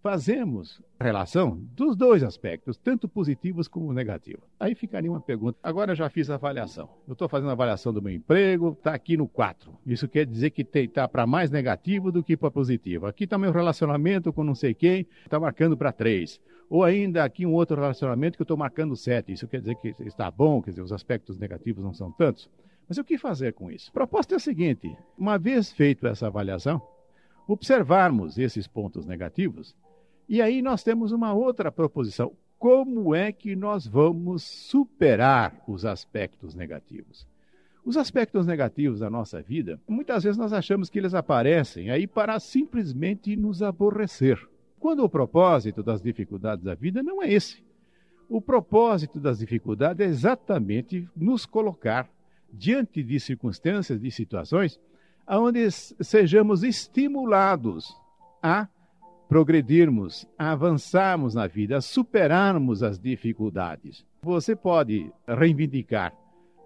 fazemos 0.05 0.83
relação 1.01 1.59
dos 1.75 1.97
dois 1.97 2.23
aspectos, 2.23 2.77
tanto 2.77 3.09
positivos 3.09 3.67
como 3.67 3.91
negativos. 3.91 4.45
Aí 4.61 4.75
ficaria 4.75 5.11
uma 5.11 5.19
pergunta. 5.19 5.59
Agora 5.63 5.93
eu 5.93 5.97
já 5.97 6.11
fiz 6.11 6.29
a 6.29 6.35
avaliação. 6.35 6.91
Eu 7.09 7.15
estou 7.15 7.27
fazendo 7.27 7.49
a 7.49 7.53
avaliação 7.53 7.91
do 7.91 8.03
meu 8.03 8.13
emprego, 8.13 8.77
está 8.79 8.93
aqui 8.93 9.17
no 9.17 9.27
4. 9.27 9.73
Isso 9.87 10.07
quer 10.07 10.27
dizer 10.27 10.51
que 10.51 10.61
está 10.79 11.09
para 11.09 11.27
mais 11.27 11.51
negativo 11.51 12.13
do 12.13 12.23
que 12.23 12.37
para 12.37 12.51
positivo. 12.51 13.07
Aqui 13.07 13.25
está 13.25 13.39
meu 13.39 13.51
relacionamento 13.51 14.31
com 14.31 14.45
não 14.45 14.55
sei 14.55 14.75
quem, 14.75 15.07
está 15.25 15.41
marcando 15.41 15.75
para 15.75 15.91
3. 15.91 16.39
Ou 16.69 16.85
ainda 16.85 17.25
aqui 17.25 17.47
um 17.47 17.55
outro 17.55 17.81
relacionamento 17.81 18.37
que 18.37 18.43
eu 18.43 18.45
estou 18.45 18.59
marcando 18.59 18.95
7. 18.95 19.33
Isso 19.33 19.49
quer 19.49 19.61
dizer 19.61 19.77
que 19.77 19.95
está 20.01 20.31
bom, 20.31 20.61
quer 20.61 20.73
dizer, 20.73 20.83
os 20.83 20.93
aspectos 20.93 21.39
negativos 21.39 21.83
não 21.83 21.95
são 21.95 22.13
tantos. 22.13 22.51
Mas 22.87 22.99
o 22.99 23.05
que 23.05 23.17
fazer 23.17 23.55
com 23.55 23.71
isso? 23.71 23.89
A 23.89 23.95
proposta 23.95 24.35
é 24.35 24.37
a 24.37 24.39
seguinte: 24.39 24.95
uma 25.17 25.39
vez 25.39 25.73
feita 25.73 26.09
essa 26.09 26.27
avaliação, 26.27 26.83
observarmos 27.49 28.37
esses 28.37 28.67
pontos 28.67 29.07
negativos 29.07 29.75
e 30.29 30.41
aí 30.41 30.63
nós 30.63 30.83
temos 30.83 31.13
uma 31.13 31.33
outra 31.33 31.71
proposição. 31.71 32.33
Como 32.59 33.15
é 33.15 33.31
que 33.31 33.55
nós 33.55 33.87
vamos 33.87 34.43
superar 34.43 35.63
os 35.69 35.85
aspectos 35.85 36.55
negativos? 36.55 37.27
Os 37.85 37.99
aspectos 37.99 38.47
negativos 38.47 39.01
da 39.01 39.11
nossa 39.11 39.43
vida, 39.43 39.79
muitas 39.87 40.25
vezes 40.25 40.39
nós 40.39 40.55
achamos 40.55 40.89
que 40.89 40.99
eles 40.99 41.13
aparecem 41.13 41.91
aí 41.91 42.07
para 42.07 42.41
simplesmente 42.41 43.37
nos 43.37 43.63
aborrecer. 43.63 44.41
Quando 44.81 45.05
o 45.05 45.09
propósito 45.09 45.83
das 45.83 46.01
dificuldades 46.01 46.65
da 46.65 46.75
vida 46.75 47.03
não 47.03 47.23
é 47.23 47.31
esse. 47.31 47.63
O 48.29 48.41
propósito 48.41 49.21
das 49.21 49.39
dificuldades 49.39 50.07
é 50.07 50.09
exatamente 50.09 51.07
nos 51.15 51.45
colocar 51.45 52.09
diante 52.51 53.03
de 53.03 53.21
circunstâncias, 53.21 54.01
de 54.01 54.11
situações, 54.11 54.81
onde 55.29 55.71
sejamos 55.71 56.63
estimulados 56.63 57.95
a 58.43 58.67
progredirmos, 59.29 60.27
avançarmos 60.39 61.35
na 61.35 61.47
vida, 61.47 61.81
superarmos 61.81 62.83
as 62.83 62.99
dificuldades. 62.99 64.05
Você 64.23 64.55
pode 64.55 65.11
reivindicar 65.27 66.13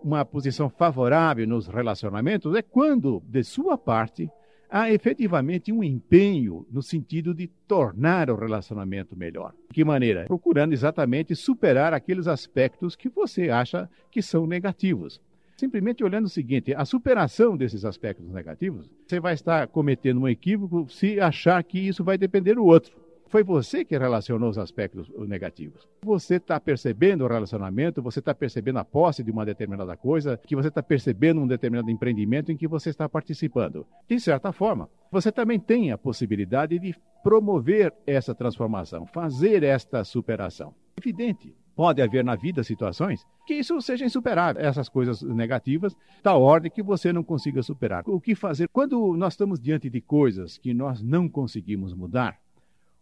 uma 0.02 0.24
posição 0.24 0.68
favorável 0.68 1.46
nos 1.46 1.66
relacionamentos 1.66 2.54
é 2.54 2.62
quando, 2.62 3.22
de 3.26 3.42
sua 3.42 3.76
parte, 3.76 4.30
há 4.70 4.90
efetivamente 4.90 5.72
um 5.72 5.82
empenho 5.82 6.66
no 6.70 6.82
sentido 6.82 7.34
de 7.34 7.48
tornar 7.66 8.30
o 8.30 8.36
relacionamento 8.36 9.16
melhor. 9.16 9.52
De 9.68 9.74
que 9.74 9.84
maneira? 9.84 10.26
Procurando 10.26 10.72
exatamente 10.72 11.34
superar 11.34 11.92
aqueles 11.92 12.28
aspectos 12.28 12.94
que 12.94 13.08
você 13.08 13.50
acha 13.50 13.88
que 14.10 14.22
são 14.22 14.46
negativos 14.46 15.20
simplesmente 15.58 16.04
olhando 16.04 16.26
o 16.26 16.30
seguinte: 16.30 16.72
a 16.74 16.84
superação 16.84 17.56
desses 17.56 17.84
aspectos 17.84 18.30
negativos, 18.30 18.88
você 19.06 19.20
vai 19.20 19.34
estar 19.34 19.66
cometendo 19.66 20.20
um 20.20 20.28
equívoco 20.28 20.88
se 20.88 21.20
achar 21.20 21.62
que 21.64 21.78
isso 21.78 22.04
vai 22.04 22.16
depender 22.16 22.54
do 22.54 22.64
outro. 22.64 22.96
Foi 23.28 23.44
você 23.44 23.84
que 23.84 23.98
relacionou 23.98 24.48
os 24.48 24.56
aspectos 24.56 25.10
negativos. 25.18 25.86
Você 26.02 26.36
está 26.36 26.58
percebendo 26.58 27.24
o 27.24 27.28
relacionamento, 27.28 28.00
você 28.00 28.20
está 28.20 28.34
percebendo 28.34 28.78
a 28.78 28.84
posse 28.86 29.22
de 29.22 29.30
uma 29.30 29.44
determinada 29.44 29.94
coisa, 29.98 30.40
que 30.46 30.56
você 30.56 30.68
está 30.68 30.82
percebendo 30.82 31.38
um 31.38 31.46
determinado 31.46 31.90
empreendimento 31.90 32.50
em 32.50 32.56
que 32.56 32.66
você 32.66 32.88
está 32.88 33.06
participando. 33.06 33.86
De 34.08 34.18
certa 34.18 34.50
forma, 34.50 34.88
você 35.12 35.30
também 35.30 35.60
tem 35.60 35.92
a 35.92 35.98
possibilidade 35.98 36.78
de 36.78 36.94
promover 37.22 37.92
essa 38.06 38.34
transformação, 38.34 39.04
fazer 39.04 39.62
esta 39.62 40.02
superação. 40.04 40.74
Evidente, 40.96 41.54
pode 41.78 42.02
haver 42.02 42.24
na 42.24 42.34
vida 42.34 42.64
situações 42.64 43.24
que 43.46 43.54
isso 43.54 43.80
seja 43.80 44.04
insuperável, 44.04 44.60
essas 44.60 44.88
coisas 44.88 45.22
negativas, 45.22 45.96
da 46.24 46.34
ordem 46.34 46.72
que 46.72 46.82
você 46.82 47.12
não 47.12 47.22
consiga 47.22 47.62
superar. 47.62 48.02
O 48.04 48.20
que 48.20 48.34
fazer? 48.34 48.66
Quando 48.66 49.16
nós 49.16 49.34
estamos 49.34 49.60
diante 49.60 49.88
de 49.88 50.00
coisas 50.00 50.58
que 50.58 50.74
nós 50.74 51.00
não 51.00 51.28
conseguimos 51.28 51.94
mudar, 51.94 52.36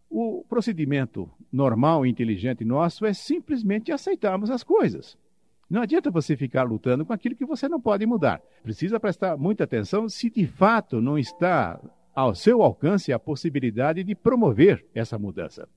o 0.07 0.45
procedimento 0.47 1.27
normal 1.51 2.05
e 2.05 2.09
inteligente 2.11 2.63
nosso 2.63 3.03
é 3.03 3.13
simplesmente 3.13 3.91
aceitarmos 3.91 4.51
as 4.51 4.63
coisas. 4.63 5.17
Não 5.67 5.81
adianta 5.81 6.11
você 6.11 6.37
ficar 6.37 6.61
lutando 6.61 7.03
com 7.03 7.13
aquilo 7.13 7.35
que 7.35 7.47
você 7.47 7.67
não 7.67 7.81
pode 7.81 8.05
mudar. 8.05 8.39
Precisa 8.61 8.99
prestar 8.99 9.37
muita 9.37 9.63
atenção 9.63 10.07
se 10.07 10.29
de 10.29 10.45
fato 10.45 11.01
não 11.01 11.17
está 11.17 11.81
ao 12.13 12.35
seu 12.35 12.61
alcance 12.61 13.11
a 13.11 13.17
possibilidade 13.17 14.03
de 14.03 14.13
promover 14.13 14.85
essa 14.93 15.17
mudança. 15.17 15.67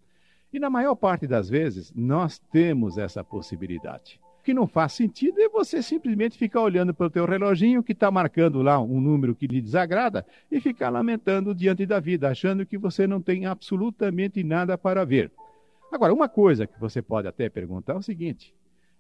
E 0.52 0.59
na 0.59 0.69
maior 0.69 0.97
parte 0.97 1.26
das 1.26 1.49
vezes, 1.49 1.92
nós 1.95 2.38
temos 2.38 2.99
essa 2.99 3.23
possibilidade. 3.23 4.21
O 4.40 4.42
que 4.42 4.52
não 4.52 4.66
faz 4.66 4.95
sentido 4.95 5.40
é 5.40 5.49
você 5.49 5.83
simplesmente 5.83 6.37
ficar 6.37 6.62
olhando 6.62 6.92
para 6.92 7.07
o 7.07 7.11
teu 7.11 7.25
reloginho 7.25 7.83
que 7.83 7.92
está 7.92 8.11
marcando 8.11 8.62
lá 8.62 8.80
um 8.80 9.00
número 9.00 9.35
que 9.35 9.47
lhe 9.47 9.61
desagrada 9.61 10.26
e 10.50 10.61
ficar 10.61 10.88
lamentando 10.88 11.54
diante 11.54 11.87
da 11.87 12.00
vida, 12.00 12.28
achando 12.28 12.66
que 12.66 12.78
você 12.78 13.07
não 13.07 13.21
tem 13.21 13.47
absolutamente 13.47 14.42
nada 14.42 14.76
para 14.76 15.04
ver. 15.04 15.30
Agora, 15.92 16.12
uma 16.12 16.28
coisa 16.28 16.66
que 16.66 16.80
você 16.80 17.02
pode 17.02 17.28
até 17.28 17.49
perguntar 17.49 17.92
é 17.92 17.99
o 17.99 18.02
seguinte: 18.02 18.54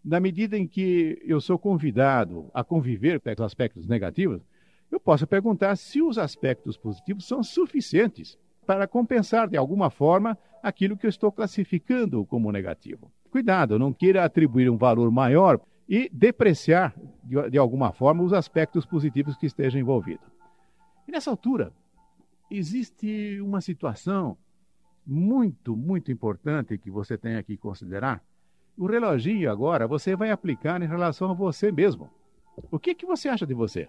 na 0.04 0.20
medida 0.20 0.56
em 0.56 0.68
que 0.68 1.20
eu 1.24 1.40
sou 1.40 1.58
convidado 1.58 2.48
a 2.54 2.62
conviver 2.62 3.18
com 3.18 3.30
os 3.30 3.40
aspectos 3.40 3.88
negativos, 3.88 4.42
eu 4.90 5.00
posso 5.00 5.26
perguntar 5.26 5.74
se 5.76 6.02
os 6.02 6.18
aspectos 6.18 6.76
positivos 6.76 7.26
são 7.26 7.42
suficientes 7.42 8.38
para 8.70 8.86
compensar 8.86 9.48
de 9.48 9.56
alguma 9.56 9.90
forma 9.90 10.38
aquilo 10.62 10.96
que 10.96 11.04
eu 11.04 11.10
estou 11.10 11.32
classificando 11.32 12.24
como 12.24 12.52
negativo. 12.52 13.10
Cuidado, 13.28 13.80
não 13.80 13.92
queira 13.92 14.24
atribuir 14.24 14.70
um 14.70 14.76
valor 14.76 15.10
maior 15.10 15.60
e 15.88 16.08
depreciar 16.12 16.94
de, 17.24 17.50
de 17.50 17.58
alguma 17.58 17.92
forma 17.92 18.22
os 18.22 18.32
aspectos 18.32 18.86
positivos 18.86 19.36
que 19.36 19.46
estejam 19.46 19.80
envolvidos. 19.80 20.24
E 21.08 21.10
nessa 21.10 21.32
altura, 21.32 21.72
existe 22.48 23.40
uma 23.40 23.60
situação 23.60 24.38
muito, 25.04 25.76
muito 25.76 26.12
importante 26.12 26.78
que 26.78 26.92
você 26.92 27.18
tem 27.18 27.42
que 27.42 27.56
considerar. 27.56 28.22
O 28.78 28.86
reloginho 28.86 29.50
agora 29.50 29.88
você 29.88 30.14
vai 30.14 30.30
aplicar 30.30 30.80
em 30.80 30.86
relação 30.86 31.28
a 31.28 31.34
você 31.34 31.72
mesmo. 31.72 32.08
O 32.70 32.78
que, 32.78 32.94
que 32.94 33.04
você 33.04 33.28
acha 33.28 33.44
de 33.44 33.52
você? 33.52 33.88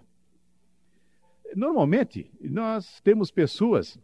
Normalmente, 1.54 2.28
nós 2.40 3.00
temos 3.02 3.30
pessoas 3.30 3.96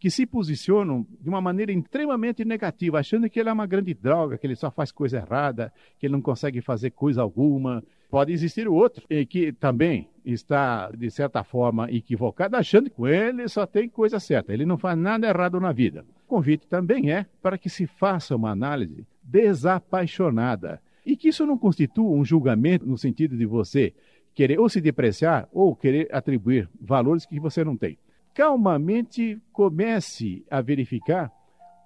que 0.00 0.10
se 0.10 0.24
posicionam 0.24 1.06
de 1.20 1.28
uma 1.28 1.42
maneira 1.42 1.70
extremamente 1.70 2.42
negativa, 2.42 2.98
achando 2.98 3.28
que 3.28 3.38
ele 3.38 3.50
é 3.50 3.52
uma 3.52 3.66
grande 3.66 3.92
droga, 3.92 4.38
que 4.38 4.46
ele 4.46 4.56
só 4.56 4.70
faz 4.70 4.90
coisa 4.90 5.18
errada, 5.18 5.70
que 5.98 6.06
ele 6.06 6.14
não 6.14 6.22
consegue 6.22 6.62
fazer 6.62 6.90
coisa 6.92 7.20
alguma. 7.20 7.84
Pode 8.10 8.32
existir 8.32 8.66
outro, 8.66 9.06
que 9.28 9.52
também 9.52 10.08
está, 10.24 10.90
de 10.90 11.10
certa 11.10 11.44
forma, 11.44 11.90
equivocado, 11.92 12.56
achando 12.56 12.88
que 12.88 12.96
com 12.96 13.06
ele 13.06 13.46
só 13.46 13.66
tem 13.66 13.90
coisa 13.90 14.18
certa, 14.18 14.54
ele 14.54 14.64
não 14.64 14.78
faz 14.78 14.96
nada 14.96 15.28
errado 15.28 15.60
na 15.60 15.70
vida. 15.70 16.02
O 16.24 16.28
convite 16.28 16.66
também 16.66 17.12
é 17.12 17.26
para 17.42 17.58
que 17.58 17.68
se 17.68 17.86
faça 17.86 18.34
uma 18.34 18.50
análise 18.50 19.06
desapaixonada 19.22 20.80
e 21.04 21.14
que 21.14 21.28
isso 21.28 21.44
não 21.44 21.58
constitua 21.58 22.10
um 22.10 22.24
julgamento 22.24 22.86
no 22.86 22.96
sentido 22.96 23.36
de 23.36 23.44
você 23.44 23.92
querer 24.34 24.58
ou 24.58 24.68
se 24.68 24.80
depreciar 24.80 25.46
ou 25.52 25.76
querer 25.76 26.08
atribuir 26.10 26.70
valores 26.80 27.26
que 27.26 27.38
você 27.38 27.62
não 27.62 27.76
tem 27.76 27.98
calmamente 28.40 29.38
comece 29.52 30.46
a 30.50 30.62
verificar 30.62 31.30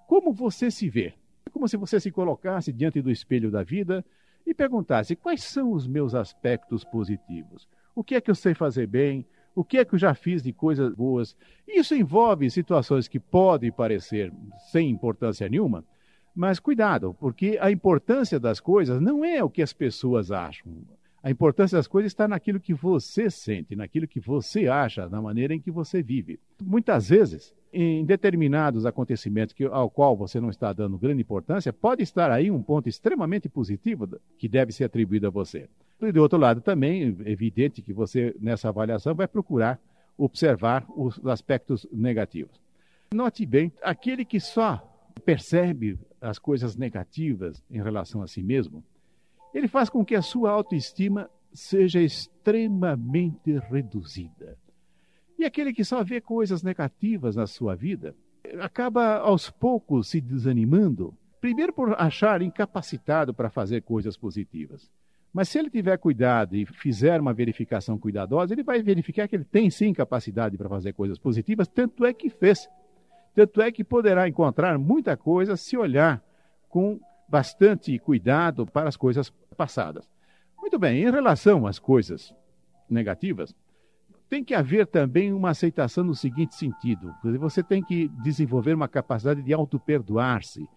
como 0.07 0.31
você 0.31 0.71
se 0.71 0.89
vê. 0.89 1.13
Como 1.51 1.67
se 1.67 1.75
você 1.75 1.99
se 1.99 2.09
colocasse 2.09 2.71
diante 2.71 3.01
do 3.01 3.11
espelho 3.11 3.51
da 3.51 3.61
vida 3.61 4.05
e 4.47 4.53
perguntasse 4.53 5.17
quais 5.17 5.43
são 5.43 5.73
os 5.73 5.85
meus 5.85 6.15
aspectos 6.15 6.85
positivos. 6.85 7.67
O 7.93 8.01
que 8.01 8.15
é 8.15 8.21
que 8.21 8.31
eu 8.31 8.35
sei 8.35 8.53
fazer 8.53 8.87
bem? 8.87 9.25
O 9.53 9.65
que 9.65 9.79
é 9.79 9.83
que 9.83 9.95
eu 9.95 9.99
já 9.99 10.13
fiz 10.13 10.41
de 10.41 10.53
coisas 10.53 10.95
boas? 10.95 11.35
Isso 11.67 11.93
envolve 11.93 12.49
situações 12.49 13.09
que 13.09 13.19
podem 13.19 13.69
parecer 13.69 14.31
sem 14.71 14.89
importância 14.89 15.49
nenhuma, 15.49 15.83
mas 16.33 16.57
cuidado, 16.57 17.13
porque 17.19 17.57
a 17.59 17.69
importância 17.69 18.39
das 18.39 18.61
coisas 18.61 19.01
não 19.01 19.25
é 19.25 19.43
o 19.43 19.49
que 19.49 19.61
as 19.61 19.73
pessoas 19.73 20.31
acham. 20.31 20.71
A 21.25 21.31
importância 21.31 21.75
das 21.75 21.87
coisas 21.87 22.11
está 22.11 22.27
naquilo 22.27 22.59
que 22.59 22.71
você 22.71 23.31
sente, 23.31 23.75
naquilo 23.75 24.07
que 24.07 24.19
você 24.19 24.67
acha, 24.67 25.09
na 25.09 25.19
maneira 25.19 25.55
em 25.55 25.59
que 25.59 25.71
você 25.71 26.03
vive. 26.03 26.39
Muitas 26.61 27.09
vezes, 27.09 27.51
em 27.73 28.05
determinados 28.05 28.85
acontecimentos 28.85 29.51
que, 29.51 29.63
ao 29.63 29.89
qual 29.89 30.15
você 30.15 30.39
não 30.39 30.51
está 30.51 30.71
dando 30.71 30.99
grande 30.99 31.23
importância, 31.23 31.73
pode 31.73 32.03
estar 32.03 32.29
aí 32.29 32.51
um 32.51 32.61
ponto 32.61 32.87
extremamente 32.87 33.49
positivo 33.49 34.07
que 34.37 34.47
deve 34.47 34.71
ser 34.71 34.83
atribuído 34.83 35.25
a 35.25 35.31
você. 35.31 35.67
E 35.99 36.11
do 36.11 36.21
outro 36.21 36.37
lado 36.37 36.61
também, 36.61 37.17
é 37.25 37.31
evidente 37.31 37.81
que 37.81 37.91
você, 37.91 38.35
nessa 38.39 38.69
avaliação, 38.69 39.15
vai 39.15 39.27
procurar 39.27 39.79
observar 40.15 40.85
os 40.95 41.19
aspectos 41.25 41.87
negativos. 41.91 42.61
Note 43.11 43.47
bem, 43.47 43.73
aquele 43.81 44.25
que 44.25 44.39
só 44.39 44.77
percebe 45.25 45.97
as 46.21 46.37
coisas 46.37 46.75
negativas 46.75 47.63
em 47.71 47.81
relação 47.81 48.21
a 48.21 48.27
si 48.27 48.43
mesmo, 48.43 48.83
ele 49.55 49.69
faz 49.69 49.89
com 49.89 50.03
que 50.03 50.15
a 50.15 50.21
sua 50.21 50.51
autoestima 50.51 51.29
seja 51.53 52.01
extremamente 52.01 53.57
reduzida. 53.57 54.57
E 55.39 55.45
aquele 55.45 55.73
que 55.73 55.85
só 55.85 56.03
vê 56.03 56.19
coisas 56.19 56.61
negativas 56.61 57.37
na 57.37 57.47
sua 57.47 57.73
vida 57.73 58.13
acaba 58.59 59.15
aos 59.19 59.49
poucos 59.49 60.09
se 60.09 60.19
desanimando, 60.19 61.17
primeiro 61.39 61.71
por 61.71 61.95
achar 61.97 62.41
incapacitado 62.41 63.33
para 63.33 63.49
fazer 63.49 63.81
coisas 63.81 64.17
positivas. 64.17 64.91
Mas 65.33 65.47
se 65.47 65.57
ele 65.57 65.69
tiver 65.69 65.97
cuidado 65.97 66.55
e 66.55 66.65
fizer 66.65 67.21
uma 67.21 67.33
verificação 67.33 67.97
cuidadosa, 67.97 68.53
ele 68.53 68.63
vai 68.63 68.83
verificar 68.83 69.25
que 69.25 69.37
ele 69.37 69.45
tem 69.45 69.69
sim 69.69 69.93
capacidade 69.93 70.57
para 70.57 70.67
fazer 70.67 70.91
coisas 70.91 71.17
positivas, 71.17 71.67
tanto 71.69 72.05
é 72.05 72.13
que 72.13 72.29
fez. 72.29 72.67
Tanto 73.33 73.61
é 73.61 73.71
que 73.71 73.85
poderá 73.85 74.27
encontrar 74.27 74.77
muita 74.77 75.15
coisa 75.15 75.55
se 75.55 75.77
olhar 75.77 76.21
com 76.67 76.99
bastante 77.27 77.97
cuidado 77.99 78.65
para 78.65 78.87
as 78.87 78.95
coisas 78.95 79.31
passadas. 79.55 80.07
Muito 80.59 80.77
bem, 80.77 81.01
em 81.03 81.11
relação 81.11 81.65
às 81.65 81.79
coisas 81.79 82.33
negativas, 82.89 83.55
tem 84.29 84.43
que 84.43 84.53
haver 84.53 84.87
também 84.87 85.31
uma 85.31 85.51
aceitação 85.51 86.03
no 86.03 86.15
seguinte 86.15 86.55
sentido: 86.55 87.13
você 87.39 87.63
tem 87.63 87.83
que 87.83 88.07
desenvolver 88.23 88.73
uma 88.73 88.87
capacidade 88.87 89.41
de 89.41 89.53
auto-perdoar-se, 89.53 90.67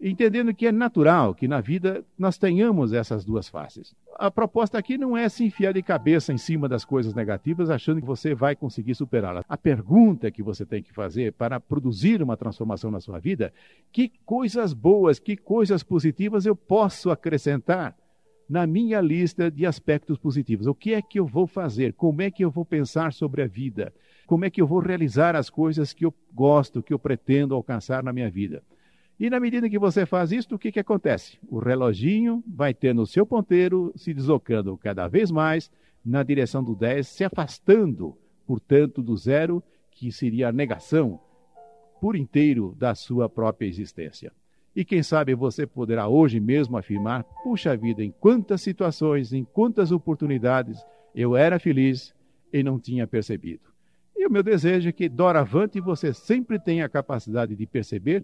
entendendo 0.00 0.54
que 0.54 0.66
é 0.66 0.72
natural 0.72 1.34
que 1.34 1.48
na 1.48 1.60
vida 1.60 2.04
nós 2.18 2.36
tenhamos 2.36 2.92
essas 2.92 3.24
duas 3.24 3.48
faces. 3.48 3.94
A 4.18 4.30
proposta 4.30 4.78
aqui 4.78 4.98
não 4.98 5.16
é 5.16 5.28
se 5.28 5.44
enfiar 5.44 5.72
de 5.72 5.82
cabeça 5.82 6.32
em 6.32 6.38
cima 6.38 6.68
das 6.68 6.84
coisas 6.84 7.14
negativas 7.14 7.70
achando 7.70 8.00
que 8.00 8.06
você 8.06 8.34
vai 8.34 8.56
conseguir 8.56 8.94
superá-las. 8.94 9.44
A 9.48 9.56
pergunta 9.56 10.30
que 10.30 10.42
você 10.42 10.66
tem 10.66 10.82
que 10.82 10.92
fazer 10.92 11.32
para 11.32 11.60
produzir 11.60 12.22
uma 12.22 12.36
transformação 12.36 12.90
na 12.90 13.00
sua 13.00 13.18
vida, 13.18 13.52
que 13.92 14.12
coisas 14.24 14.72
boas, 14.72 15.18
que 15.18 15.36
coisas 15.36 15.82
positivas 15.82 16.46
eu 16.46 16.56
posso 16.56 17.10
acrescentar 17.10 17.96
na 18.48 18.66
minha 18.66 19.00
lista 19.00 19.50
de 19.50 19.66
aspectos 19.66 20.18
positivos. 20.18 20.66
O 20.66 20.74
que 20.74 20.94
é 20.94 21.02
que 21.02 21.18
eu 21.18 21.26
vou 21.26 21.46
fazer? 21.46 21.92
Como 21.92 22.22
é 22.22 22.30
que 22.30 22.44
eu 22.44 22.50
vou 22.50 22.64
pensar 22.64 23.12
sobre 23.12 23.42
a 23.42 23.46
vida? 23.46 23.92
Como 24.26 24.44
é 24.44 24.50
que 24.50 24.60
eu 24.60 24.66
vou 24.66 24.78
realizar 24.78 25.34
as 25.34 25.50
coisas 25.50 25.92
que 25.92 26.04
eu 26.04 26.14
gosto, 26.32 26.82
que 26.82 26.92
eu 26.92 26.98
pretendo 26.98 27.54
alcançar 27.54 28.02
na 28.02 28.12
minha 28.12 28.30
vida? 28.30 28.62
E 29.18 29.30
na 29.30 29.40
medida 29.40 29.68
que 29.68 29.78
você 29.78 30.04
faz 30.04 30.30
isso, 30.30 30.54
o 30.54 30.58
que, 30.58 30.70
que 30.70 30.80
acontece? 30.80 31.38
O 31.48 31.58
reloginho 31.58 32.44
vai 32.46 32.74
tendo 32.74 33.02
o 33.02 33.06
seu 33.06 33.24
ponteiro 33.24 33.92
se 33.96 34.12
deslocando 34.12 34.76
cada 34.76 35.08
vez 35.08 35.30
mais 35.30 35.70
na 36.04 36.22
direção 36.22 36.62
do 36.62 36.74
10, 36.74 37.06
se 37.06 37.24
afastando, 37.24 38.16
portanto, 38.46 39.02
do 39.02 39.16
zero, 39.16 39.62
que 39.90 40.12
seria 40.12 40.48
a 40.48 40.52
negação 40.52 41.18
por 42.00 42.14
inteiro 42.14 42.74
da 42.78 42.94
sua 42.94 43.28
própria 43.28 43.66
existência. 43.66 44.32
E 44.76 44.84
quem 44.84 45.02
sabe 45.02 45.34
você 45.34 45.66
poderá 45.66 46.06
hoje 46.06 46.38
mesmo 46.38 46.76
afirmar: 46.76 47.24
puxa 47.42 47.74
vida, 47.74 48.04
em 48.04 48.10
quantas 48.10 48.60
situações, 48.60 49.32
em 49.32 49.42
quantas 49.42 49.90
oportunidades 49.90 50.78
eu 51.14 51.34
era 51.34 51.58
feliz 51.58 52.14
e 52.52 52.62
não 52.62 52.78
tinha 52.78 53.06
percebido. 53.06 53.62
E 54.14 54.26
o 54.26 54.30
meu 54.30 54.42
desejo 54.42 54.90
é 54.90 54.92
que, 54.92 55.08
doravante, 55.08 55.80
você 55.80 56.12
sempre 56.12 56.58
tenha 56.58 56.84
a 56.84 56.90
capacidade 56.90 57.56
de 57.56 57.66
perceber 57.66 58.22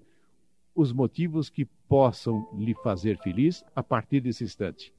os 0.75 0.93
motivos 0.93 1.49
que 1.49 1.65
possam 1.89 2.47
lhe 2.59 2.75
fazer 2.75 3.17
feliz 3.19 3.65
a 3.75 3.83
partir 3.83 4.21
desse 4.21 4.45
instante. 4.45 4.93